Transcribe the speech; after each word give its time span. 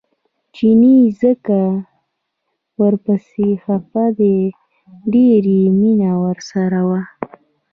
چیني 0.55 0.97
ځکه 1.21 1.59
ورپسې 2.81 3.49
خپه 3.63 4.05
دی 4.19 4.37
ډېره 5.13 5.51
یې 5.59 5.65
مینه 5.79 6.11
ورسره 6.23 6.81
وه. 6.89 7.01